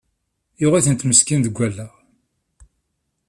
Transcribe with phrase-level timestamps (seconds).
[0.61, 1.93] Yuɣ-itent meskin deg allaɣ!